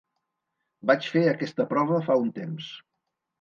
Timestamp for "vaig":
0.91-1.09